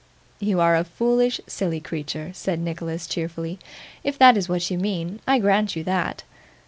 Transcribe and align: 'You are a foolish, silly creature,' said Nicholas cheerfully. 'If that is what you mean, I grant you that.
'You 0.39 0.59
are 0.59 0.75
a 0.75 0.83
foolish, 0.83 1.39
silly 1.45 1.79
creature,' 1.79 2.31
said 2.33 2.59
Nicholas 2.59 3.05
cheerfully. 3.05 3.59
'If 4.03 4.17
that 4.17 4.35
is 4.35 4.49
what 4.49 4.71
you 4.71 4.79
mean, 4.79 5.19
I 5.27 5.37
grant 5.37 5.75
you 5.75 5.83
that. 5.83 6.23